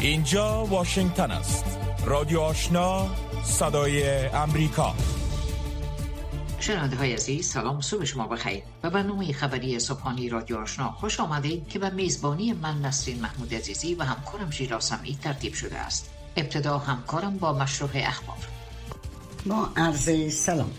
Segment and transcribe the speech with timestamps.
[0.00, 1.64] اینجا واشنگتن است.
[2.06, 3.08] رادیو آشنا
[3.44, 4.94] صدای امریکا.
[6.60, 8.62] شنونده های عزیز سلام صبح شما بخیر.
[8.82, 13.94] و برنامه خبری صبحانی رادیو آشنا خوش آمدید که به میزبانی من نسرین محمود عزیزی
[13.94, 16.10] و همکارم شیرا سمی ترتیب شده است.
[16.36, 18.38] ابتدا همکارم با مشروع اخبار.
[19.46, 20.70] با عرض سلام.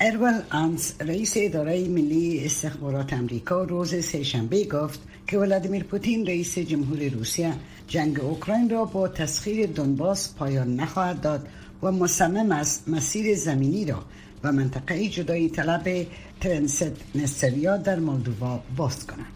[0.00, 7.08] ارول آنس رئیس اداره ملی استخبارات امریکا روز سهشنبه گفت که ولادیمیر پوتین رئیس جمهور
[7.08, 7.52] روسیه
[7.88, 11.48] جنگ اوکراین را با تسخیر دنباس پایان نخواهد داد
[11.82, 14.04] و مصمم است مسیر زمینی را
[14.44, 16.06] و منطقه جدایی طلب
[16.40, 19.26] ترنست نستریا در مولدووا باز کند.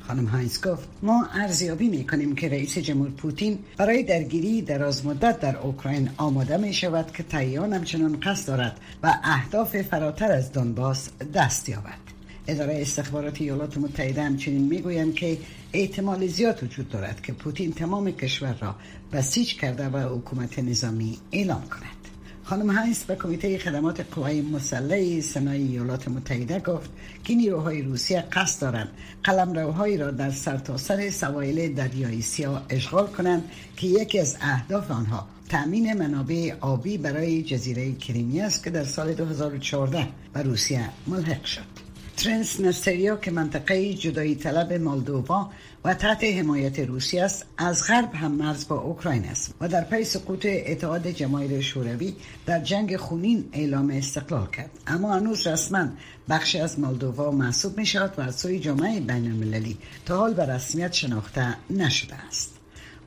[0.00, 5.40] خانم هاینز گفت ما ارزیابی می کنیم که رئیس جمهور پوتین برای درگیری دراز مدت
[5.40, 11.08] در اوکراین آماده می شود که تایوان همچنان قصد دارد و اهداف فراتر از دنباس
[11.34, 12.17] دست یابد.
[12.48, 15.38] اداره استخبارات ایالات متحده همچنین می‌گویند که
[15.72, 18.74] احتمال زیاد وجود دارد که پوتین تمام کشور را
[19.12, 21.98] بسیج کرده و حکومت نظامی اعلام کند.
[22.44, 26.90] خانم هایس به کمیته خدمات قوای مسلح سنای ایالات متحده گفت
[27.24, 28.88] که نیروهای روسیه قصد دارند
[29.24, 35.28] قلمروهایی را در سرتاسر سر سوایل دریای سیاه اشغال کنند که یکی از اهداف آنها
[35.48, 41.77] تأمین منابع آبی برای جزیره کریمی است که در سال 2014 به روسیه ملحق شد.
[42.18, 45.50] ترنس نستریا که منطقه جدایی طلب مالدووا
[45.84, 50.04] و تحت حمایت روسیه است از غرب هم مرز با اوکراین است و در پی
[50.04, 52.14] سقوط اتحاد جماهیر شوروی
[52.46, 54.70] در جنگ خونین اعلام استقلال کرد.
[54.86, 55.88] اما هنوز رسما
[56.28, 60.46] بخشی از مالدووا محسوب می شود و از سوی جامعه بین المللی تا حال به
[60.46, 62.57] رسمیت شناخته نشده است.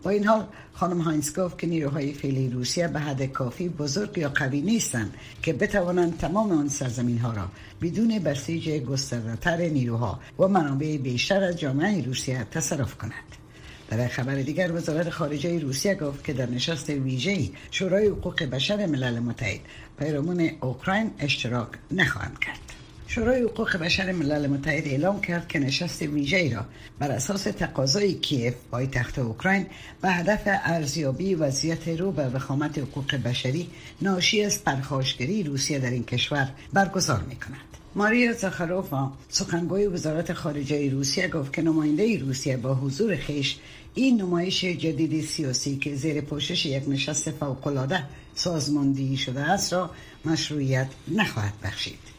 [0.03, 4.29] با این حال خانم هاینز گفت که نیروهای فعلی روسیه به حد کافی بزرگ یا
[4.29, 5.13] قوی نیستند
[5.43, 7.47] که بتوانند تمام آن سرزمین ها را
[7.81, 13.41] بدون بسیج گستردهتر نیروها و منابع بیشتر از جامعه روسیه تصرف کند
[13.89, 19.19] در خبر دیگر وزارت خارجه روسیه گفت که در نشست ویژه‌ای شورای حقوق بشر ملل
[19.19, 19.59] متحد
[19.99, 22.70] پیرامون اوکراین اشتراک نخواهند کرد.
[23.13, 26.65] شورای حقوق بشر ملل متحد اعلام کرد که نشست ویژه‌ای را
[26.99, 29.65] بر اساس تقاضای کیف پایتخت اوکراین
[30.01, 33.69] به هدف ارزیابی وضعیت رو به وخامت حقوق بشری
[34.01, 37.77] ناشی از پرخاشگری روسیه در این کشور برگزار می کند.
[37.95, 43.57] ماریا زاخاروفا سخنگوی وزارت خارجه روسیه گفت که نماینده روسیه با حضور خیش
[43.95, 48.03] این نمایش جدید سیاسی که زیر پوشش یک نشست فوقالعاده
[48.35, 49.89] سازماندهی شده است را
[50.25, 52.10] مشروعیت نخواهد بخشید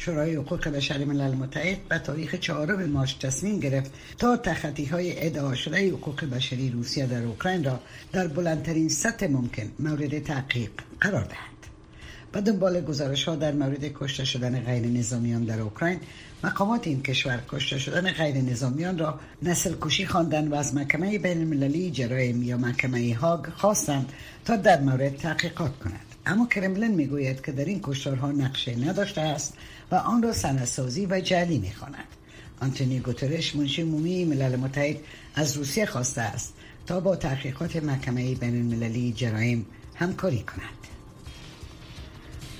[0.00, 5.54] شورای حقوق بشر ملل متحد به تاریخ چهارم مارچ تصمیم گرفت تا تخطی های ادعا
[5.54, 7.80] شده حقوق بشری روسیه در اوکراین را
[8.12, 10.70] در بلندترین سطح ممکن مورد تحقیق
[11.00, 11.58] قرار دهد.
[12.34, 16.00] و دنبال گزارش ها در مورد کشته شدن غیر نظامیان در اوکراین
[16.44, 21.38] مقامات این کشور کشته شدن غیر نظامیان را نسل کشی خواندن و از محکمه بین
[21.38, 24.12] المللی جرایم یا محکمه هاگ خواستند
[24.44, 26.00] تا در مورد تحقیقات کند.
[26.26, 29.54] اما کرملن می‌گوید که در این کشتارها نقشه نداشته است.
[29.90, 32.04] و آن را سنسازی و جعلی می‌خواند.
[32.60, 34.96] آنتونی گوترش منشی مومی ملل متحد
[35.34, 36.54] از روسیه خواسته است
[36.86, 40.78] تا با تحقیقات محکمه بین المللی جرایم همکاری کند.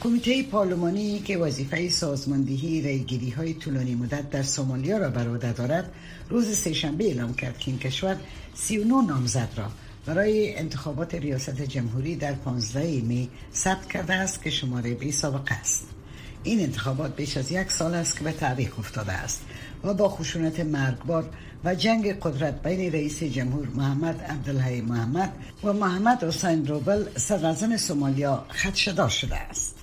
[0.01, 5.93] کمیته پارلمانی که وظیفه سازماندهی ریگیری های طولانی مدت در سومالیا را بر عهده دارد
[6.29, 8.17] روز سهشنبه اعلام کرد که این کشور
[8.55, 9.71] 39 نامزد را
[10.07, 15.98] برای انتخابات ریاست جمهوری در 15 می ثبت کرده است که شماره بی سابقه است.
[16.49, 19.43] این انتخابات بیش از یک سال است که به تعویق افتاده است
[19.85, 21.31] و با خشونت مرگبار
[21.65, 25.33] و جنگ قدرت بین رئیس جمهور محمد عبدالحی محمد
[25.65, 29.75] و محمد حسین روبل صدراعظم سومالیا خدشدار شده است.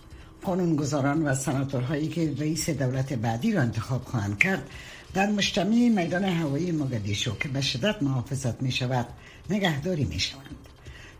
[0.43, 4.69] قانونگذاران و سناتورهایی که رئیس دولت بعدی را انتخاب خواهند کرد
[5.13, 9.07] در مجتمع میدان هوایی مگدیشو که به شدت محافظت می شود
[9.49, 10.55] نگهداری می شوند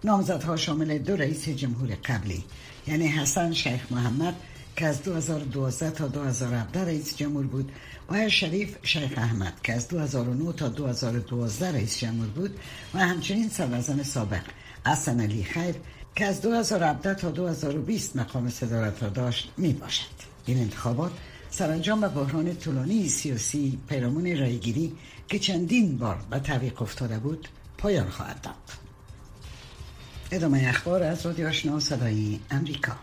[0.04, 2.44] نامزدها شامل دو رئیس جمهور قبلی
[2.88, 4.36] یعنی حسن شیخ محمد
[4.76, 7.72] که از 2012 تا 2017 رئیس جمهور بود.
[8.10, 12.60] و شریف شیخ احمد که از 2009 تا 2012 رئیس جمهور بود
[12.94, 14.42] و همچنین سرازن سابق.
[14.86, 15.76] حسن علی خیر
[16.16, 20.06] که از 2017 تا 2020 مقام صدارت را داشت می باشد
[20.46, 21.12] این انتخابات
[21.50, 24.94] سرانجام به بحران طولانی سیاسی پیرامون رایگیری
[25.28, 28.56] که چندین بار به تعویق افتاده بود پایان خواهد داد.
[30.32, 32.94] ادامه اخبار از رادیو آشنا صدای امریکا.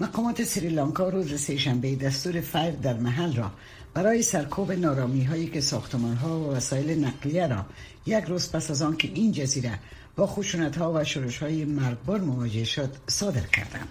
[0.00, 3.50] مقامات سریلانکا روز سهشنبه دستور فرد در محل را
[3.94, 7.66] برای سرکوب نارامی هایی که ساختمان ها و وسایل نقلیه را
[8.06, 9.78] یک روز پس از آن که این جزیره
[10.16, 13.88] با خشونت ها و شورش های مرگبار مواجه شد صادر کردند.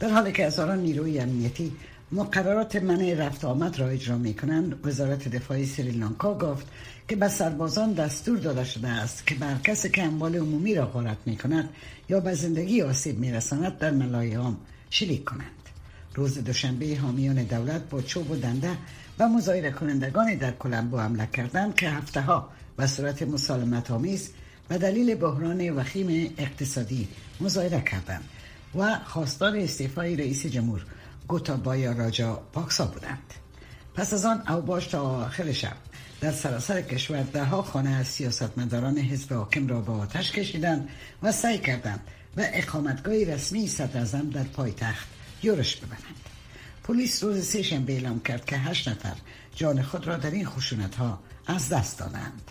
[0.00, 1.72] در حالی که هزاران نیروی امنیتی
[2.12, 6.66] مقررات منع رفت آمد را اجرا می کنند وزارت دفاع سریلانکا گفت
[7.08, 11.18] که به سربازان دستور داده شده است که بر کسی که اموال عمومی را غارت
[11.26, 11.68] می کند
[12.08, 14.56] یا به زندگی آسیب می رساند در ملایام
[14.94, 15.68] شلیک کنند.
[16.14, 18.70] روز دوشنبه حامیان دولت با چوب و دنده
[19.18, 24.30] و مظاهره کنندگانی در کلمبو حمله کردند که هفته ها به صورت مسالمت آمیز
[24.70, 27.08] و دلیل بحران وخیم اقتصادی
[27.40, 28.24] مظاهره کردند
[28.74, 30.86] و خواستار استعفای رئیس جمهور
[31.28, 33.34] گوتابایا راجا پاکسا بودند.
[33.94, 35.76] پس از آن اوباش تا آخر شب
[36.20, 40.88] در سراسر کشور ده ها خانه از سیاستمداران حزب حاکم را به آتش کشیدند
[41.22, 42.00] و سعی کردند
[42.36, 45.08] و اقامتگاه رسمی صدر در پایتخت
[45.42, 46.24] یورش ببرند.
[46.84, 49.14] پلیس روز سه شنبه اعلام کرد که هشت نفر
[49.56, 52.42] جان خود را در این خشونت ها از دست دادند.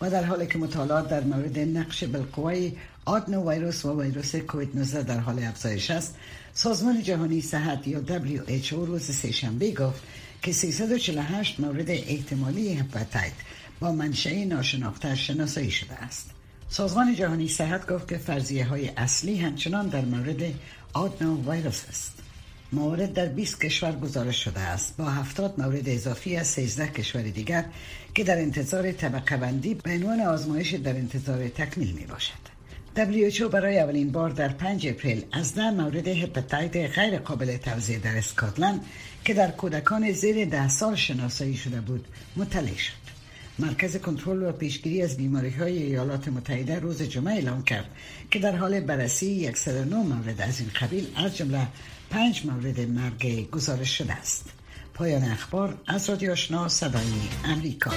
[0.00, 2.72] و در حالی که مطالعات در مورد نقش بالقوای
[3.04, 6.14] آدنو ویروس و ویروس کووید 19 در حال افزایش است
[6.54, 10.02] سازمان جهانی صحت یا WHO روز سهشنبه گفت
[10.42, 13.32] که 348 مورد احتمالی هپاتیت
[13.80, 16.30] با منشأ ناشناخته شناسایی شده است.
[16.70, 20.42] سازمان جهانی صحت گفت که فرضیه های اصلی همچنان در مورد
[20.92, 22.12] آدنو ویروس است
[22.72, 27.64] مورد در 20 کشور گزارش شده است با 70 مورد اضافی از 13 کشور دیگر
[28.14, 32.58] که در انتظار طبقه بندی به عنوان آزمایش در انتظار تکمیل می باشد.
[32.96, 38.18] WHO برای اولین بار در 5 اپریل از ده مورد هپاتیت غیر قابل توزیع در
[38.18, 38.86] اسکاتلند
[39.24, 43.07] که در کودکان زیر ده سال شناسایی شده بود مطلع شد.
[43.58, 47.90] مرکز کنترل و پیشگیری از بیماری های ایالات متحده روز جمعه اعلام کرد
[48.30, 51.66] که در حال بررسی 109 مورد از این قبیل از جمله
[52.10, 54.52] پنج مورد مرگ گزارش شده است.
[54.94, 57.12] پایان اخبار از رادیو آشنا صدای
[57.44, 57.90] امریکا.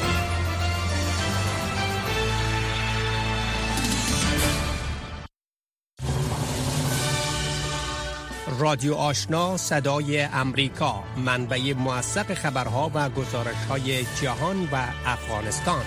[8.62, 15.86] رادیو آشنا صدای امریکا منبع موثق خبرها و گزارش های جهان و افغانستان.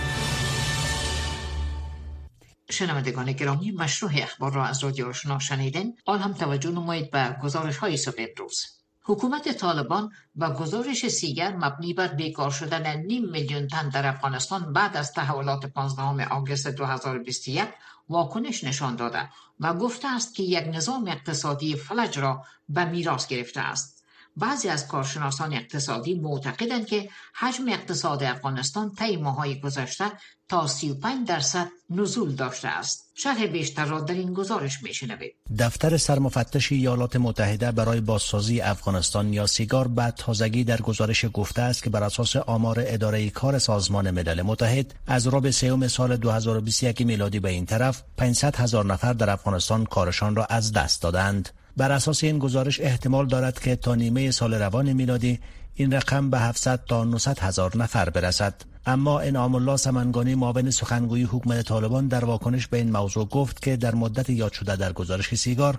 [2.71, 7.77] شنوندگان گرامی مشروع اخبار را از رادیو آشنا شنیدین؟ آن هم توجه نمایید به گزارش
[7.77, 8.65] های صبح امروز.
[9.07, 14.97] حکومت طالبان با گزارش سیگر مبنی بر بیکار شدن نیم میلیون تن در افغانستان بعد
[14.97, 17.69] از تحولات 15 آگوست 2021
[18.09, 19.31] واکنش نشان داده
[19.61, 23.94] و گفته است که یک نظام اقتصادی فلج را به میراث گرفته است.
[24.37, 30.05] بعضی از کارشناسان اقتصادی معتقدند که حجم اقتصاد افغانستان طی ماهای گذشته
[30.49, 33.11] تا 35 درصد نزول داشته است.
[33.15, 35.35] شرح بیشتر را در این گزارش میشنوید.
[35.59, 41.83] دفتر سرمفتش ایالات متحده برای بازسازی افغانستان یا سیگار بعد تازگی در گزارش گفته است
[41.83, 47.41] که بر اساس آمار اداره کار سازمان ملل متحد از رابع سوم سال 2021 میلادی
[47.41, 51.49] به این طرف 500 هزار نفر در افغانستان کارشان را از دست دادند.
[51.77, 55.39] بر اساس این گزارش احتمال دارد که تا نیمه سال روان میلادی
[55.75, 58.55] این رقم به 700 تا 900 هزار نفر برسد.
[58.87, 63.77] اما انعام الله سمنگانی معاون سخنگوی حکومت طالبان در واکنش به این موضوع گفت که
[63.77, 65.79] در مدت یاد شده در گزارش سیگار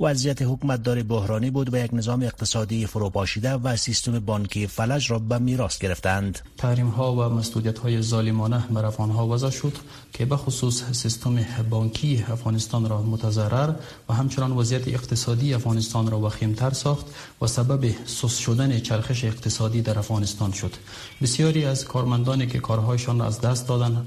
[0.00, 5.38] وضعیت حکومتداری بحرانی بود و یک نظام اقتصادی فروپاشیده و سیستم بانکی فلج را به
[5.38, 6.38] میراث گرفتند.
[6.56, 9.72] تحریم ها و مسئولیت های ظالمانه بر افغان وضع شد
[10.12, 13.74] که به خصوص سیستم بانکی افغانستان را متضرر
[14.08, 17.06] و همچنان وضعیت اقتصادی افغانستان را وخیمتر ساخت
[17.42, 20.74] و سبب سوس شدن چرخش اقتصادی در افغانستان شد.
[21.22, 24.06] بسیاری از کارمندانی که کارهایشان را از دست دادن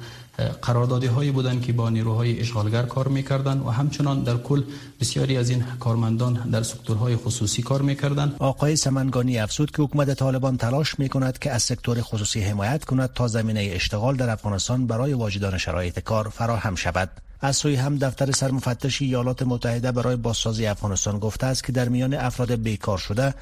[0.62, 4.63] قراردادی هایی بودند که با نیروهای اشغالگر کار می‌کردند و همچنان در کل
[5.00, 8.36] بسیاری از این کارمندان در سکتورهای خصوصی کار می‌کردند.
[8.39, 13.27] آقای سمنگانی افزود که حکومت طالبان تلاش می‌کند که از سکتور خصوصی حمایت کند تا
[13.27, 17.10] زمینه اشتغال در افغانستان برای واجدان شرایط کار فراهم شود.
[17.41, 22.13] از سوی هم دفتر سرمفتش ایالات متحده برای بازسازی افغانستان گفته است که در میان
[22.13, 23.34] افراد بیکار شده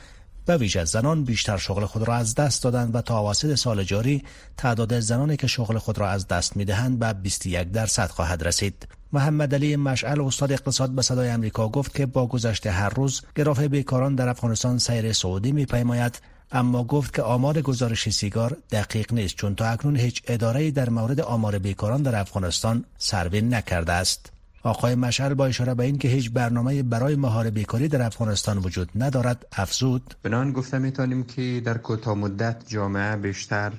[0.46, 4.24] به ویژه زنان بیشتر شغل خود را از دست دادند و تا اواسط سال جاری
[4.58, 8.88] تعداد زنانی که شغل خود را از دست می‌دهند به 21 درصد خواهد رسید.
[9.14, 13.60] محمد علی مشعل استاد اقتصاد به صدای امریکا گفت که با گذشته هر روز گراف
[13.60, 16.22] بیکاران در افغانستان سیر سعودی میپیماید
[16.52, 21.20] اما گفت که آمار گزارش سیگار دقیق نیست چون تا اکنون هیچ اداره در مورد
[21.20, 24.35] آمار بیکاران در افغانستان سروی نکرده است.
[24.66, 29.46] آقای مشعل با اشاره به اینکه هیچ برنامه برای مهار بیکاری در افغانستان وجود ندارد
[29.52, 30.16] افزود.
[30.24, 33.72] بنان گفته می‌تونیم که در کوتاه مدت جامعه بیشتر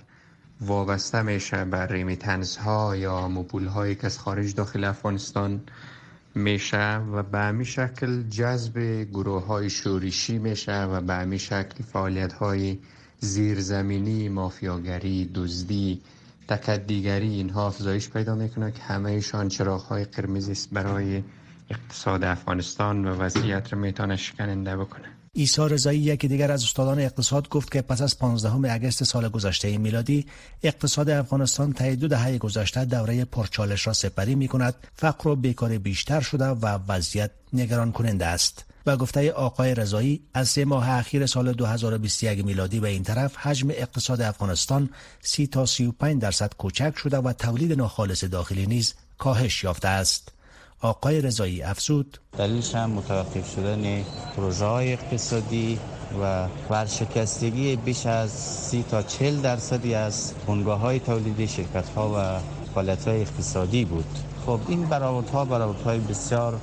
[0.60, 5.60] وابسته میشه بر ریمیتنس ها یا مبول هایی که از خارج داخل افغانستان
[6.34, 8.78] میشه و به همین شکل جذب
[9.12, 12.78] گروه های شورشی میشه و به همین شکل فعالیت های
[13.20, 16.00] زیرزمینی مافیاگری دزدی
[16.48, 21.22] تکت دیگری اینها افزایش پیدا می‌کنه که همهشان چراغ های قرمزی است برای
[21.70, 27.48] اقتصاد افغانستان و وضعیت رو می‌تونه شکننده بکنه ایسا رضایی یکی دیگر از استادان اقتصاد
[27.48, 30.26] گفت که پس از 15 اگست سال گذشته میلادی
[30.62, 35.78] اقتصاد افغانستان طی دو دهه گذشته دوره پرچالش را سپری می کند فقر و بیکاری
[35.78, 38.64] بیشتر شده و وضعیت نگران کننده است.
[38.86, 43.70] و گفته آقای رضایی از سه ماه اخیر سال 2021 میلادی به این طرف حجم
[43.70, 44.90] اقتصاد افغانستان
[45.20, 50.32] 30 تا 35 درصد کوچک شده و تولید ناخالص داخلی نیز کاهش یافته است.
[50.80, 52.18] آقای رضایی افزود.
[52.38, 54.02] دلیلش هم متوقف شدن
[54.36, 55.78] پروژه های اقتصادی
[56.22, 62.40] و ورشکستگی بیش از سی تا چل درصدی از بنگاه های تولیدی شرکت ها و
[62.74, 64.18] فعالیت های اقتصادی بود.
[64.46, 66.60] خب این برآورد ها برآورد های بسیار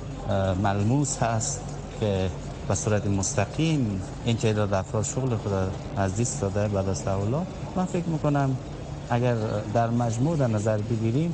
[0.62, 1.73] ملموس هست.
[2.00, 2.30] که
[2.68, 5.52] به صورت مستقیم این تعداد افراد شغل خود
[5.96, 7.46] از دست داده بعد از تحولات
[7.76, 8.56] من فکر می‌کنم
[9.10, 9.36] اگر
[9.74, 11.32] در مجموع در نظر بگیریم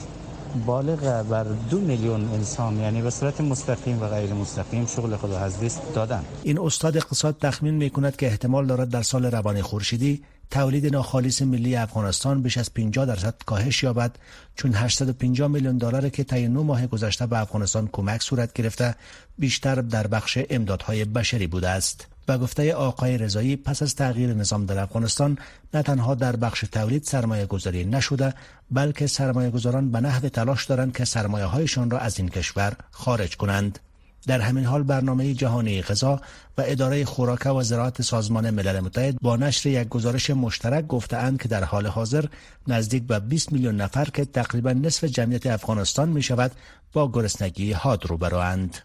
[0.67, 5.61] بالغ بر دو میلیون انسان یعنی به صورت مستقیم و غیر مستقیم شغل خود از
[5.61, 6.25] دست دادن.
[6.43, 11.43] این استاد اقتصاد تخمین می کند که احتمال دارد در سال روان خورشیدی تولید ناخالص
[11.43, 14.17] ملی افغانستان بیش از 50 درصد کاهش یابد
[14.57, 18.95] چون 850 میلیون دلار که طی 9 ماه گذشته به افغانستان کمک صورت گرفته
[19.39, 24.67] بیشتر در بخش امدادهای بشری بوده است و گفته آقای رضایی پس از تغییر نظام
[24.67, 25.39] در افغانستان
[25.75, 28.35] نه تنها در بخش تولید سرمایه گذاری نشده
[28.71, 33.37] بلکه سرمایه گذاران به نحو تلاش دارند که سرمایه هایشان را از این کشور خارج
[33.37, 33.79] کنند.
[34.27, 36.21] در همین حال برنامه جهانی غذا
[36.59, 41.49] و اداره خوراک و زراعت سازمان ملل متحد با نشر یک گزارش مشترک گفتهاند که
[41.49, 42.25] در حال حاضر
[42.69, 46.53] نزدیک به 20 میلیون نفر که تقریبا نصف جمعیت افغانستان می شود
[46.93, 48.79] با گرسنگی حاد روبروند.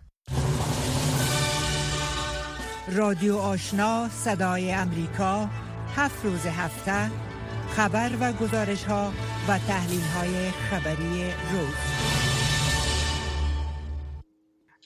[2.92, 5.50] رادیو آشنا صدای امریکا
[5.96, 7.12] هفت روز هفته
[7.76, 9.12] خبر و گزارش ها
[9.48, 12.25] و تحلیل های خبری روز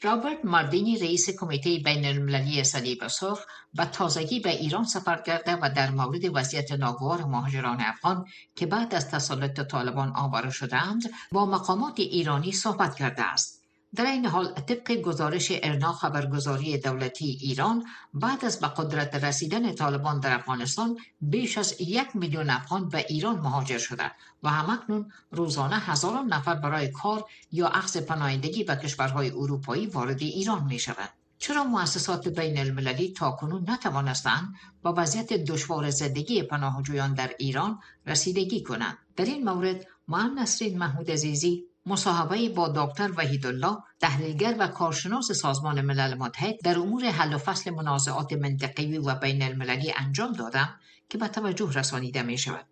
[0.03, 3.39] رابرت ماردینی رئیس کمیته بین المللی سرخ
[3.74, 8.25] به تازگی به ایران سفر کرده و در مورد وضعیت ناگوار مهاجران افغان
[8.56, 13.59] که بعد از تسلط طالبان آواره شدهاند با مقامات ایرانی صحبت کرده است.
[13.96, 20.19] در این حال طبق گزارش ارنا خبرگزاری دولتی ایران بعد از به قدرت رسیدن طالبان
[20.19, 24.12] در افغانستان بیش از یک میلیون افغان به ایران مهاجر شده
[24.43, 30.63] و همکنون روزانه هزاران نفر برای کار یا اخذ پناهندگی به کشورهای اروپایی وارد ایران
[30.63, 31.10] می شود.
[31.39, 38.98] چرا مؤسسات بین المللی تاکنون نتوانستند با وضعیت دشوار زندگی پناهجویان در ایران رسیدگی کنند
[39.15, 45.81] در این مورد معن نسرین محمود عزیزی مصاحبه با دکتر وحیدالله تحلیلگر و کارشناس سازمان
[45.81, 50.79] ملل متحد در امور حل و فصل منازعات منطقی و بین المللی انجام دادم
[51.10, 52.65] که به توجه رسانیده می شود.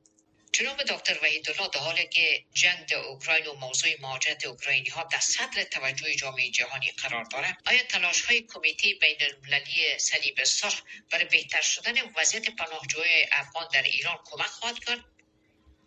[0.51, 5.19] جناب دکتر وحیدالله در حالی که جنگ در اوکراین و موضوع مهاجرت اوکراینی ها در
[5.19, 10.81] صدر توجه جامعه جهانی قرار دارد آیا تلاش های کمیته بین المللی صلیب سرخ
[11.11, 14.99] برای بهتر شدن وضعیت پناهجوی افغان در ایران کمک خواهد کرد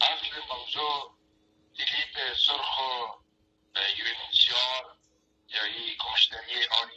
[0.01, 1.20] اصل موضوع
[1.85, 3.19] کلید سرخ و
[3.99, 4.97] یونیسیار
[5.49, 6.90] یا ای کمشنری عالی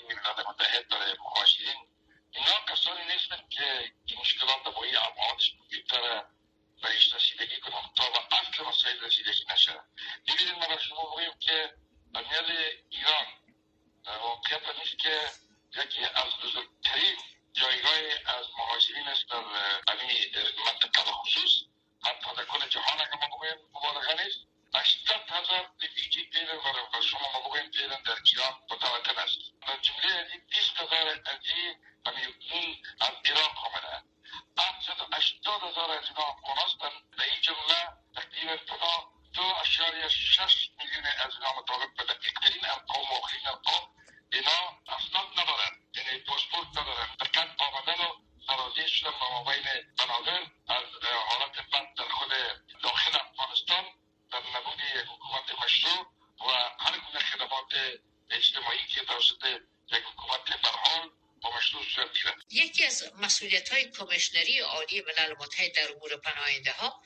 [58.30, 59.46] اجتماعی که توسط
[59.92, 61.10] یک حکومت برحال
[61.42, 62.10] با مشروع صورت
[62.50, 67.04] یکی از مسئولیت های کمیشنری عالی ملل متحد در امور پناهنده ها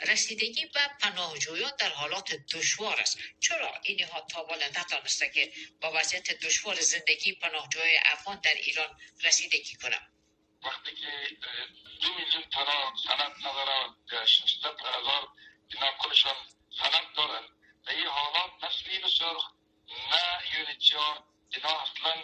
[0.00, 3.18] رسیدگی به پناهجویان در حالات دشوار است.
[3.40, 9.76] چرا اینها تا بالا نتانسته که با وضعیت دشوار زندگی پناهجوی افغان در ایران رسیدگی
[9.76, 10.12] کنم
[10.64, 11.36] وقتی که
[12.00, 15.28] دو میلیون تنها سند نداره 600 هزار
[15.68, 16.36] اینا کلشان
[16.78, 17.48] سند دارن
[17.86, 19.52] به این حالات نه سفید سرخ
[19.90, 22.14] نه یونیتیا اینا اصلا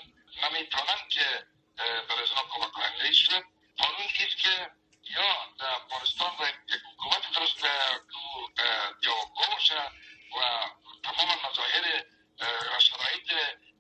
[0.42, 1.46] نمی‌تونن که
[2.08, 2.94] برزنا کمک کنن.
[3.02, 3.30] لیش
[3.78, 4.70] قانون ایست که
[5.04, 6.44] یا در پارستان و
[6.92, 7.64] حکومت درست
[9.02, 9.82] یا گوشه
[10.36, 10.60] و
[11.04, 12.04] تمام مظاهر
[12.76, 13.32] و شرایط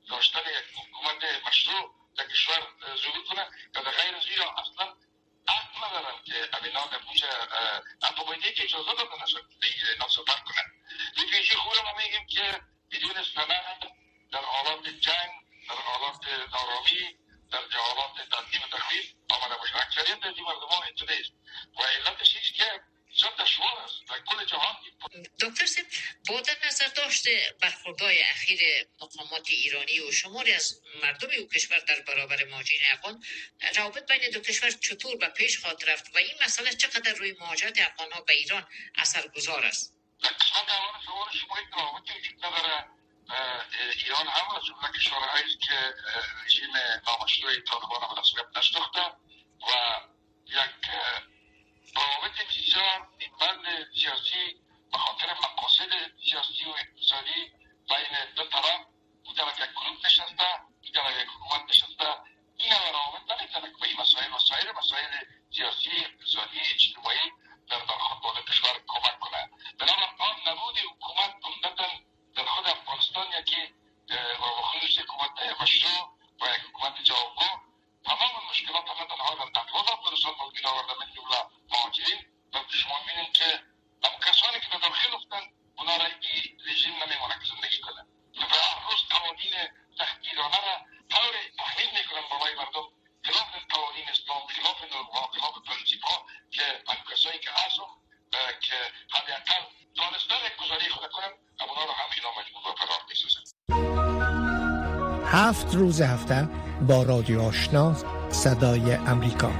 [0.08, 2.66] داشتن یک حکومت مشروع در کشور
[2.96, 3.48] ظهور کنه.
[3.74, 4.94] و در غیر زیرا اصلا
[5.48, 7.22] حق ندارن که امینا در پوش
[8.02, 10.72] انتبایدی که اجازه دادن از اینا صحبت کنن.
[11.16, 12.60] یکی خوبم میگیم که
[12.96, 13.80] بدون سند
[14.32, 15.30] در حالات جنگ
[15.68, 17.14] در حالات نارامی
[17.52, 21.32] در حالات تنظیم و تخریب آمده باشه اکثریت از این مردم ها اینطوری
[21.78, 22.80] و علتش ایست که
[23.38, 24.76] دشوار است در کل جهان
[25.40, 25.66] دکتر
[26.28, 28.60] در نظر داشته برخوردهای اخیر
[29.00, 33.24] مقامات ایرانی و شماری از مردم او کشور در برابر ماجین افغان
[33.76, 37.78] روابط بین دو کشور چطور به پیش خواهد رفت و این مسئله چقدر روی مهاجرت
[37.78, 39.95] افغان ها به ایران اثرگذار است؟
[44.06, 45.94] ایران هم از جمله کشورهایی که
[46.44, 46.70] رژیم
[47.06, 49.06] نامشروع طالبان را رسمیت نشناخته
[49.62, 50.00] و
[50.46, 50.90] یک
[51.96, 54.60] روابط بسیار نیمبند سیاسی
[54.92, 55.90] به خاطر مقاصد
[56.24, 57.52] سیاسی و اقتصادی
[57.88, 58.80] بین دو طرف
[59.28, 62.14] می‌تونه یک گروپ نشسته می‌تونه یک حکومت نشسته
[62.56, 64.32] این روابط که به این مسائل
[64.68, 65.15] و مسائل
[105.86, 106.48] روز هفته
[106.88, 107.96] با رادیو آشنا
[108.30, 109.52] صدای امریکا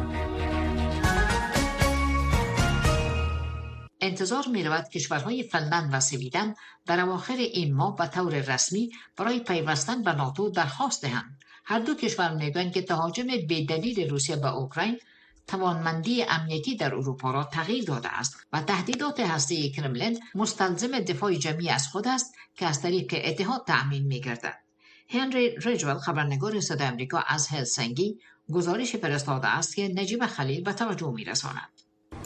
[4.00, 6.54] انتظار می رود کشورهای فنلند و سویدن
[6.86, 11.94] در اواخر این ماه به طور رسمی برای پیوستن به ناتو درخواست دهند هر دو
[11.94, 14.98] کشور می‌گویند که تهاجم بدلیل روسیه به اوکراین
[15.46, 21.68] توانمندی امنیتی در اروپا را تغییر داده است و تهدیدات هسته کرملین مستلزم دفاع جمعی
[21.68, 24.65] از خود است که از طریق اتحاد تأمین می گردد.
[25.08, 28.18] هنری ریجول خبرنگار صدای امریکا از هلسنگی
[28.52, 31.68] گزارش فرستاده است که نجیب خلیل به توجه می رساند.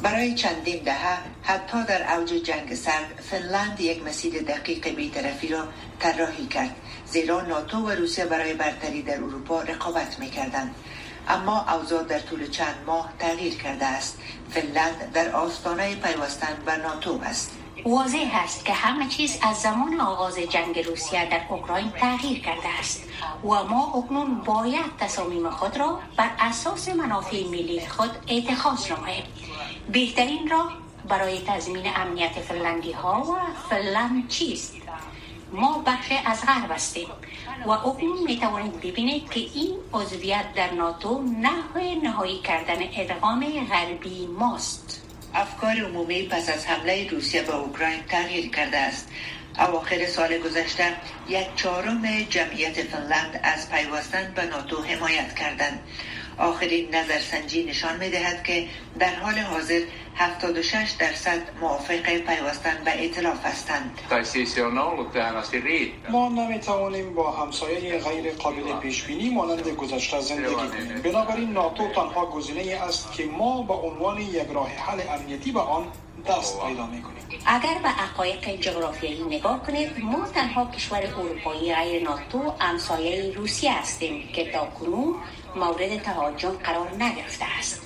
[0.03, 6.47] برای چندین دهه حتی در اوج جنگ سرد فنلند یک مسیر دقیق بیطرفی را طراحی
[6.47, 10.75] کرد زیرا ناتو و روسیه برای برتری در اروپا رقابت می کردند.
[11.29, 14.19] اما اوضاع در طول چند ماه تغییر کرده است
[14.51, 20.39] فنلند در آستانه پیوستن به ناتو است واضح است که همه چیز از زمان آغاز
[20.39, 23.05] جنگ روسیه در اوکراین تغییر کرده است
[23.45, 29.25] و ما اکنون باید تصامیم خود را بر اساس منافع ملی خود اتخاذ نماییم.
[29.93, 30.73] بهترین راه
[31.09, 33.37] برای تضمین امنیت فنلندی ها و
[33.71, 34.75] فنلند چیست؟
[35.53, 37.09] ما بخش از غرب هستیم
[37.67, 44.27] و اکنون می توانید ببینید که این عضویت در ناتو نحو نهایی کردن ادغام غربی
[44.27, 45.10] ماست.
[45.35, 49.09] افکار عمومی پس از حمله روسیه به اوکراین تغییر کرده است.
[49.59, 50.97] اواخر سال گذشته
[51.29, 55.81] یک چهارم جمعیت فنلند از پیوستن به ناتو حمایت کردند.
[56.41, 58.67] آخرین نظرسنجی نشان می دهد که
[58.99, 59.81] در حال حاضر
[60.17, 64.01] 76 درصد موافق پیوستن به ائتلاف هستند.
[66.11, 71.03] ما نمی توانیم با همسایه غیر قابل پیش بینی مانند گذشته زندگی کنیم.
[71.03, 75.87] بنابراین ناتو تنها گزینه است که ما به عنوان یک راه حل امنیتی به آن
[76.29, 82.03] دست پیدا می کنیم اگر به حقایق جغرافیایی نگاه کنید ما تنها کشور اروپایی غیر
[82.03, 85.15] ناتو همسایه روسیه هستیم که تا کنون
[85.57, 87.81] مورد تهاجم قرار نگرفته است.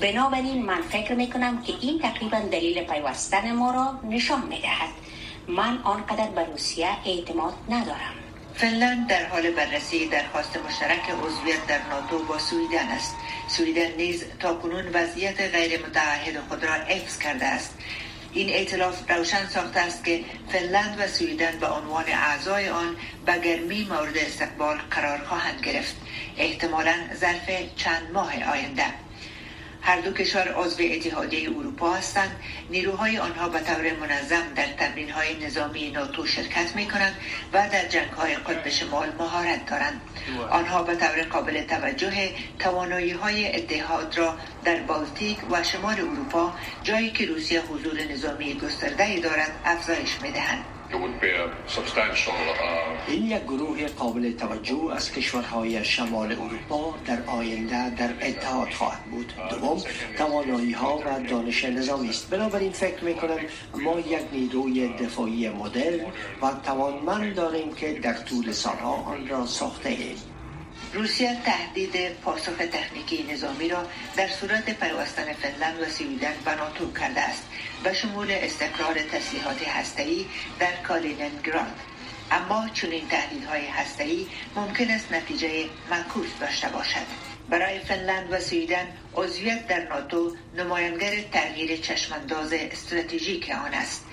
[0.00, 4.90] بنابراین من فکر می کنم که این تقریبا دلیل پیوستن ما را نشان می دهد
[5.48, 8.14] من آنقدر به روسیه اعتماد ندارم.
[8.54, 13.14] فنلند در حال بررسی درخواست مشترک عضویت در ناتو با سویدن است.
[13.48, 17.74] سویدن نیز تا کنون وضعیت غیر متعهد خود را حفظ کرده است.
[18.32, 23.84] این ائتلاف روشن ساخته است که فنلند و سویدن به عنوان اعضای آن به گرمی
[23.84, 25.96] مورد استقبال قرار خواهند گرفت.
[26.36, 29.07] احتمالا ظرف چند ماه آینده.
[29.88, 32.36] هر دو کشور عضو اتحادیه اروپا هستند.
[32.70, 37.14] نیروهای آنها به طور منظم در تمرین های نظامی ناتو شرکت می کنند
[37.52, 40.00] و در جنگ های قطب شمال مهارت دارند.
[40.50, 47.10] آنها به طور قابل توجه توانایی های اتحاد را در بالتیک و شمال اروپا جایی
[47.10, 50.77] که روسیه حضور نظامی گسترده دارد افزایش می دهند
[53.06, 59.32] این یک گروه قابل توجه از کشورهای شمال اروپا در آینده در اتحاد خواهد بود.
[59.50, 59.82] دوم
[60.18, 62.30] توانایی ها و دانش نظامی است.
[62.30, 63.38] بنابراین فکر می کنم
[63.74, 66.00] ما یک نیروی دفاعی مدرن
[66.42, 70.37] و توانمند داریم که در طول سالها آن را ساخته ایم.
[70.92, 77.20] روسیه تهدید پاسخ تکنیکی نظامی را در صورت پیوستن فنلند و سویدن به ناتو کرده
[77.20, 77.42] است
[77.84, 80.26] و شمول استقرار تسلیحات هسته‌ای
[80.58, 81.74] در کالیننگراد
[82.30, 87.06] اما چنین تهدیدهای هسته‌ای ممکن است نتیجه معکوس داشته باشد.
[87.48, 94.04] برای فنلند و سویدن عضویت در ناتو نمایانگر تغییر چشمانداز استراتژیک آن است.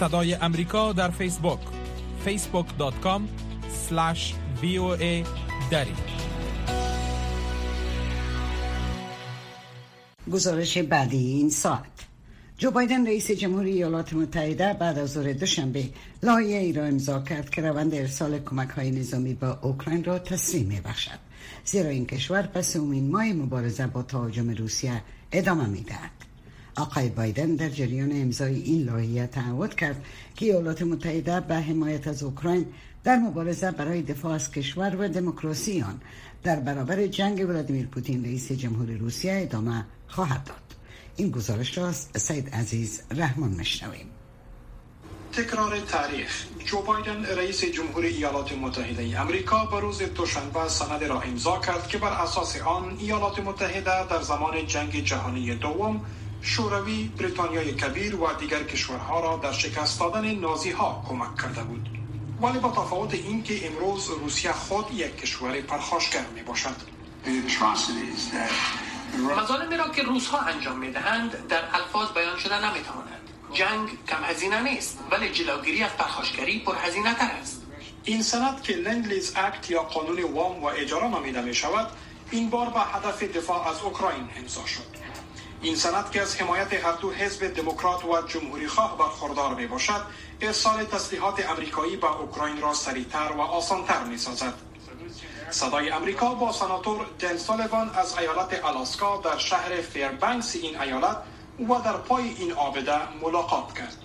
[0.00, 1.58] صدای امریکا در فیسبوک.
[2.26, 3.22] facebook.com
[4.62, 5.26] voa
[5.70, 5.94] دری.
[10.32, 12.06] گزارش بعدی این ساعت.
[12.58, 15.88] جو بایدن رئیس جمهوری ایالات متحده بعد از ظهر دوشنبه
[16.22, 20.66] لایحه ای را امضا کرد که روند ارسال کمک های نظامی به اوکراین را تسلیم
[20.66, 21.18] می بخشد
[21.64, 26.25] زیرا این کشور پس اومین ماه مبارزه با تهاجم روسیه ادامه می‌دهد.
[26.76, 30.04] آقای بایدن در جریان امضای این لایحه تعهد کرد
[30.36, 32.66] که ایالات متحده به حمایت از اوکراین
[33.04, 36.00] در مبارزه برای دفاع از کشور و دموکراسی آن
[36.42, 40.76] در برابر جنگ ولادیمیر پوتین رئیس جمهور روسیه ادامه خواهد داد.
[41.16, 44.10] این گزارش را سید عزیز رحمان مشنویم
[45.32, 46.46] تکرار تاریخ.
[46.64, 51.88] جو بایدن رئیس جمهور ایالات متحده ای امریکا به روز دوشنبه سند را امضا کرد
[51.88, 56.00] که بر اساس آن ایالات متحده در زمان جنگ جهانی دوم
[56.42, 61.88] شوروی بریتانیای کبیر و دیگر کشورها را در شکست دادن نازی ها کمک کرده بود.
[62.42, 66.76] ولی با تفاوت این که امروز روسیه خود یک کشور پرخاشگر می باشد
[69.40, 73.20] مظالمی را که روس ها انجام می دهند در الفاظ بیان شده نمی تواند
[73.52, 77.62] جنگ کم هزینه نیست ولی جلوگیری از پرخاشگری پرهزینه تر است.
[78.04, 81.90] این سند که لندلیز اکت یا قانون وام و اجاره نامیده می شود
[82.30, 85.05] این بار به هدف دفاع از اوکراین امضا شد.
[85.66, 90.00] این سند که از حمایت هر دو حزب دموکرات و جمهوری خواه برخوردار می باشد
[90.40, 94.54] ارسال تسلیحات امریکایی به اوکراین را سریعتر و آسانتر می سازد
[95.50, 101.16] صدای امریکا با سناتور دن سالیوان از ایالت آلاسکا در شهر فیربنکس این ایالت
[101.60, 103.96] و در پای این آبده ملاقات کرد.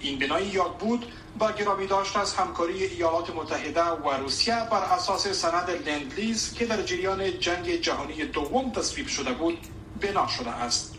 [0.00, 5.28] این بنای یاد بود با گرامی داشت از همکاری ایالات متحده و روسیه بر اساس
[5.28, 9.77] سند لندلیز که در جریان جنگ جهانی دوم تصویب شده بود.
[10.00, 10.94] بنا شده است.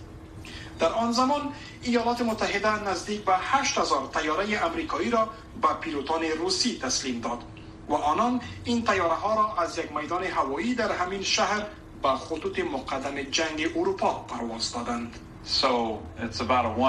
[0.80, 1.42] در آن زمان
[1.82, 5.30] ایالات متحده نزدیک به 8000 تیاره امریکایی را
[5.62, 7.44] به پیلوتان روسی تسلیم داد
[7.90, 11.66] و آنان این تیاره ها را از یک میدان هوایی در همین شهر
[12.04, 15.20] به خطوط مقدم جنگ اروپا پرواز دادند.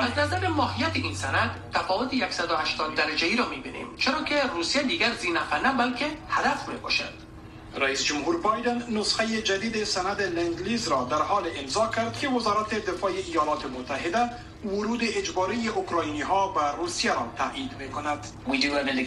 [0.02, 5.14] از نظر ماهیت این سند تفاوت 180 درجه ای را می‌بینیم چرا که روسیه دیگر
[5.14, 7.29] زینفه نه بلکه هدف می باشد
[7.76, 13.10] رئیس جمهور بایدن نسخه جدید سند لندلیز را در حال امضا کرد که وزارت دفاع
[13.10, 14.30] ایالات متحده
[14.64, 18.26] ورود اجباری اوکراینی ها به روسیه را تایید می کند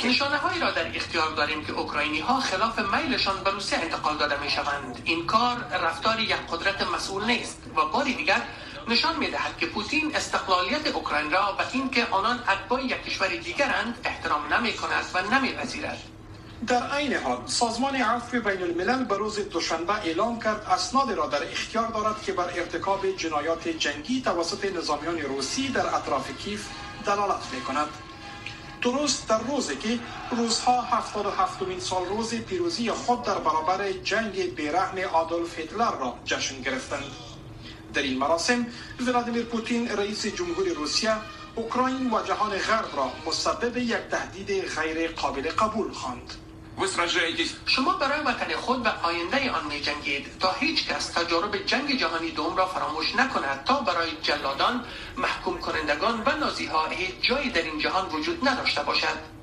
[0.06, 4.43] نشانه هایی را در اختیار داریم که اوکراینی ها خلاف میلشان به روسیه انتقال داده
[4.43, 8.41] می شوند این کار رفتار یک قدرت مسئول نیست و باری دیگر
[8.88, 13.97] نشان می دهد که پوتین استقلالیت اوکراین را به اینکه آنان اتباع یک کشور دیگرند
[14.04, 16.12] احترام نمی کند و نمی پذیرد
[16.67, 21.52] در عین حال سازمان عفو بین الملل به روز دوشنبه اعلام کرد اسناد را در
[21.52, 26.67] اختیار دارد که بر ارتکاب جنایات جنگی توسط نظامیان روسی در اطراف کیف
[27.06, 27.88] دلالت می کند
[28.82, 29.99] درست در روزی که
[30.32, 36.62] روزها 77 مین سال روز پیروزی خود در برابر جنگ بیرحم آدولف هیتلر را جشن
[36.62, 37.12] گرفتند
[37.93, 38.67] در این مراسم
[39.08, 41.15] ولادیمیر پوتین رئیس جمهور روسیه
[41.56, 46.42] اوکراین و جهان غرب را مسبب یک تهدید غیر قابل قبول خواند.
[47.65, 52.31] شما برای وطن خود و آینده آن می جنگید تا هیچ کس تجارب جنگ جهانی
[52.31, 54.86] دوم را فراموش نکند تا برای جلادان
[55.17, 59.33] محکوم کنندگان و نازی ها هیچ جایی در این جهان وجود نداشته باشد.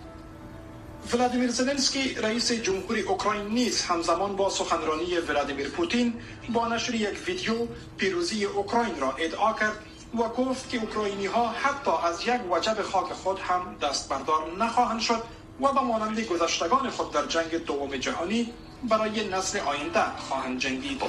[1.13, 6.15] ولادیمیر زلنسکی رئیس جمهوری اوکراین نیز همزمان با سخنرانی ولادیمیر پوتین
[6.53, 7.67] با نشر یک ویدیو
[7.97, 9.85] پیروزی اوکراین را ادعا کرد
[10.19, 15.01] و گفت که اوکراینی ها حتی از یک وجب خاک خود هم دست بردار نخواهند
[15.01, 15.23] شد.
[15.63, 18.53] و به مانند گذشتگان خود در جنگ دوم جهانی
[18.89, 21.03] برای نسل آینده خواهند جنگید.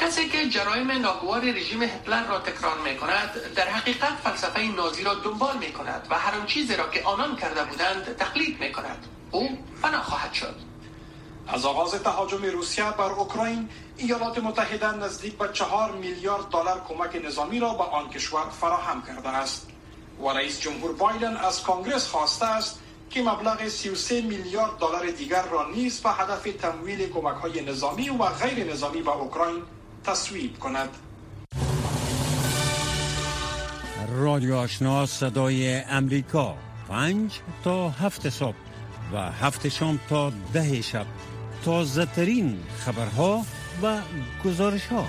[0.00, 5.14] کسی که جرایم ناگوار رژیم هتلر را تکرار می کند در حقیقت فلسفه نازی را
[5.14, 9.58] دنبال می کند و هر چیزی را که آنان کرده بودند تقلید می کند او
[9.82, 10.54] فنا خواهد شد.
[11.48, 17.60] از آغاز تهاجم روسیه بر اوکراین ایالات متحده نزدیک به چهار میلیارد دلار کمک نظامی
[17.60, 19.66] را به آن کشور فراهم کرده است.
[20.20, 22.78] و رئیس جمهور بایدن از کانگرس خواسته است
[23.10, 28.24] که مبلغ 33 میلیارد دلار دیگر را نیز به هدف تمویل کمک های نظامی و
[28.24, 29.62] غیر نظامی به اوکراین
[30.04, 30.88] تصویب کند.
[34.12, 36.54] رادیو آشنا صدای امریکا.
[36.88, 38.56] پنج تا هفت صبح
[39.12, 41.06] و هفت شام تا ده شب.
[41.64, 43.44] تازه ترین خبرها
[43.82, 43.98] و
[44.44, 45.04] گزارش ها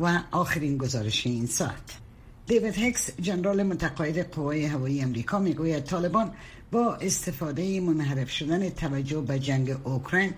[0.00, 2.05] و آخرین گزارش این ساعت.
[2.46, 6.32] دیوید هکس جنرال متقاعد قوای هوایی امریکا می‌گوید طالبان
[6.72, 10.34] با استفاده منحرف شدن توجه به جنگ اوکراین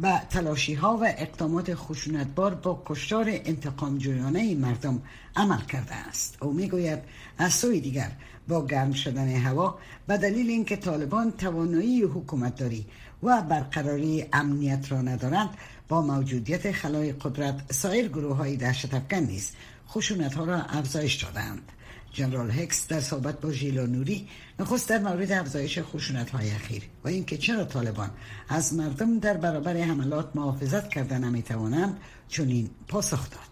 [0.00, 5.02] و تلاشی ها و اقدامات خشونتبار با کشتار انتقام جویانه مردم
[5.36, 6.42] عمل کرده است.
[6.42, 6.98] او می‌گوید
[7.38, 8.10] از سوی دیگر
[8.48, 12.86] با گرم شدن هوا به دلیل اینکه طالبان توانایی حکومتداری
[13.22, 15.50] و برقراری امنیت را ندارند
[15.88, 19.52] با موجودیت خلای قدرت سایر گروه های دهشت افکن نیز
[19.90, 21.72] خشونت ها را افزایش دادند.
[22.12, 27.08] جنرال هکس در صحبت با ژیلا نوری نخست در مورد افزایش خشونت های اخیر و
[27.08, 28.10] اینکه چرا طالبان
[28.48, 33.50] از مردم در برابر حملات محافظت کرده نمی‌توانند چنین پاسخ داد.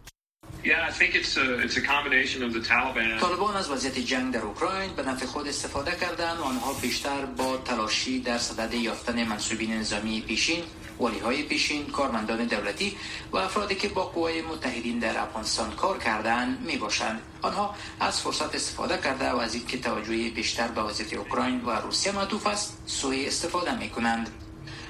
[3.20, 6.38] طالبان از وضعیت جنگ در اوکراین به نفع خود استفاده کردند.
[6.38, 10.62] و آنها بیشتر با تلاشی در صدد یافتن منصوبین نظامی پیشین
[11.00, 12.96] ولی های پیشین کارمندان دولتی
[13.32, 18.54] و افرادی که با قوای متحدین در افغانستان کار کردند می باشند آنها از فرصت
[18.54, 23.26] استفاده کرده و از اینکه توجه بیشتر به وضعیت اوکراین و روسیه معطوف است سوی
[23.26, 24.47] استفاده می کنند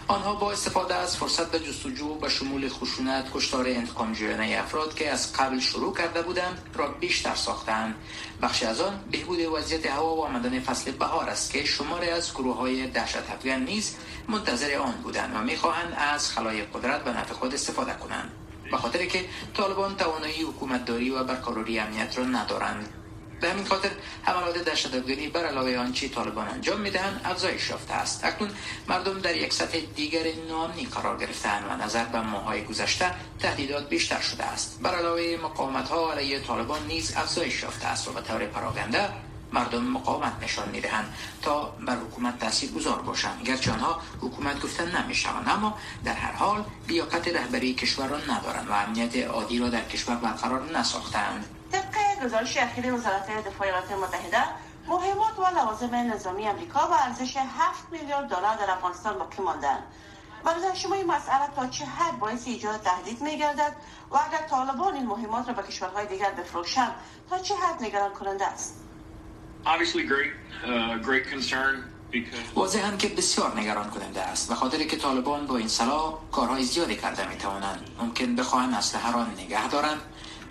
[0.08, 5.10] آنها با استفاده از فرصت به جستجو به شمول خشونت کشتار انتقام جویانه افراد که
[5.10, 7.94] از قبل شروع کرده بودند را بیشتر ساختند.
[8.42, 12.56] بخشی از آن بهبود وضعیت هوا و آمدن فصل بهار است که شماری از گروه
[12.56, 13.96] های دهشت افغان نیز
[14.28, 18.30] منتظر آن بودند و می‌خواهند از خلای قدرت به نفع خود استفاده کنند.
[18.70, 22.97] به خاطر که طالبان توانایی حکومتداری و برقراری امنیت را ندارند.
[23.40, 23.90] به همین خاطر
[24.22, 28.24] حملات دهشتافغانی بر علاوه آنچه طالبان انجام می‌دهند افزایش یافته است.
[28.24, 28.50] اکنون
[28.88, 34.20] مردم در یک سطح دیگر ناامنی قرار گرفتند و نظر به ماهای گذشته تهدیدات بیشتر
[34.20, 34.78] شده است.
[34.82, 39.08] بر علاوه مقاومت ها علیه طالبان نیز افزایش یافته است و به طور پراگنده
[39.52, 43.42] مردم مقاومت نشان می‌دهند تا بر حکومت تاثیر گذار باشند.
[43.42, 48.72] گرچه آنها حکومت گفتن نمی‌شوند اما در هر حال لیاقت رهبری کشور را ندارند و
[48.72, 54.42] امنیت عادی را در کشور برقرار نساختند طبق گزارش اخیر وزارت دفاع ایالات متحده
[54.88, 59.82] مهمات و لوازم نظامی امریکا به ارزش 7 میلیارد دلار در افغانستان باقی ماندند
[60.44, 63.72] و شما این مسئله تا چه حد باعث ایجاد تهدید میگردد
[64.10, 66.94] و اگر طالبان این مهمات را به کشورهای دیگر بفروشند
[67.30, 68.84] تا چه حد نگران کننده است؟
[72.54, 74.50] واضحا که بسیار نگران کننده است.
[74.50, 79.12] و خاطر که طالبان با این سلاح کارهای زیادی کرده می توانند ممکن بخواهند اسلحه
[79.12, 80.00] را نگه دارند.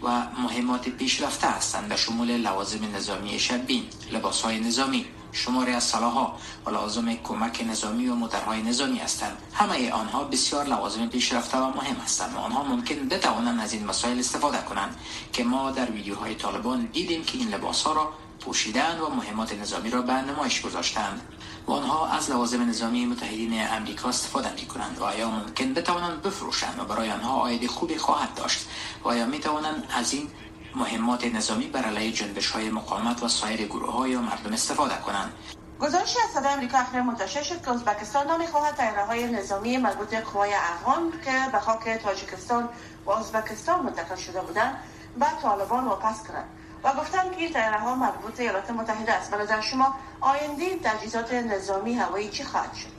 [0.04, 6.38] و مهمات پیشرفته هستند به شمول لوازم نظامی شبین لباس های نظامی شماری از سلاحها
[6.66, 9.38] و لازم کمک نظامی و موترهای نظامی هستند.
[9.54, 14.20] همه آنها بسیار لوازم پیشرفته و مهم هستند و آنها ممکن بتوانند از این مسائل
[14.20, 14.96] استفاده کنند
[15.34, 19.90] که ما در ویدیوهای طالبان دیدیم که این لباس ها را پوشیدن و مهمات نظامی
[19.90, 21.22] را به نمایش گذاشتند
[21.68, 26.86] آنها از لوازم نظامی متحدین امریکا استفاده می کنند و آیا ممکن بتوانند بفروشند و
[26.86, 28.68] برای آنها آید خوبی خواهد داشت
[29.04, 30.30] و آیا می توانند از این
[30.76, 35.34] مهمات نظامی بر علیه جنبش های مقاومت و سایر گروه های و مردم استفاده کنند؟
[35.80, 40.54] گزارشی از صدای امریکا اخیر منتشر شد که ازبکستان نمی‌خواهد تیاره های نظامی مربوط قوای
[40.54, 42.70] افغان که به خاک تاجیکستان
[43.06, 44.78] و ازبکستان منتقل شده بودند
[45.20, 46.50] به طالبان واپس کنند.
[46.88, 49.32] و گفتن که این تیاره ها مربوط ایالات متحده است.
[49.32, 52.98] به نظر شما آینده تجهیزات نظامی هوایی چی خواهد شد؟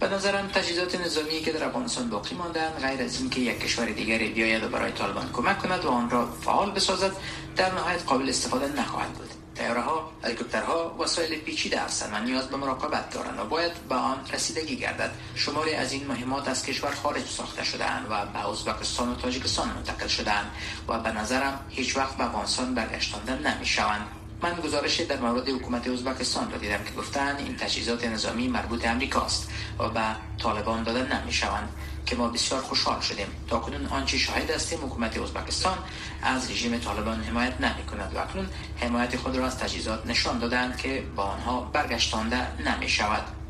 [0.00, 4.28] به نظرم تجهیزات نظامی که در افغانستان باقی ماندن غیر از اینکه یک کشور دیگری
[4.28, 7.12] بیاید و برای طالبان کمک کند و آن را فعال بسازد
[7.56, 9.41] در نهایت قابل استفاده نخواهد بود.
[9.54, 14.16] تیاره ها هلیکوپترها وسایل پیچیده هستند و نیاز به مراقبت دارند و باید به آن
[14.32, 15.10] رسیدگی گردد.
[15.34, 20.06] شماری از این مهمات از کشور خارج ساخته شدهاند و به ازبکستان و تاجیکستان منتقل
[20.06, 20.50] شدهاند
[20.88, 24.06] و به نظرم هیچ وقت به افغانستان برگشتانده نمی‌شوند.
[24.42, 29.48] من گزارش در مورد حکومت ازبکستان را دیدم که گفتند این تجهیزات نظامی مربوط امریکاست
[29.78, 30.00] و به
[30.42, 31.68] طالبان داده نمی‌شوند.
[32.12, 33.26] که ما بسیار خوشحال شدیم.
[33.48, 35.78] تا کنون آنچه شاهد هستیم حکومت ازبکستان
[36.22, 40.76] از رژیم طالبان حمایت نمی کند و اکنون حمایت خود را از تجهیزات نشان دادند
[40.76, 43.41] که با آنها برگشتانده نمی شود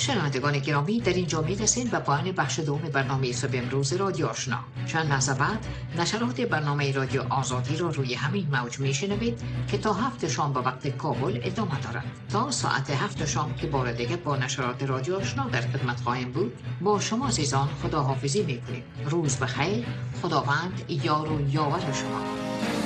[0.00, 4.58] شنوندگان گرامی در اینجا می رسید به پایان بخش دوم برنامه صبح امروز رادیو آشنا.
[4.86, 5.66] چند لحظه بعد
[5.98, 10.60] نشرات برنامه رادیو آزادی را روی همین موج می شنوید که تا هفت شام به
[10.60, 12.04] وقت کابل ادامه دارد.
[12.32, 16.52] تا ساعت هفت شام که بار دیگه با نشرات رادیو آشنا در خدمت خواهیم بود
[16.80, 19.86] با شما عزیزان خداحافظی می کنیم روز بخیر.
[20.22, 22.79] خداوند یار و یاور شما.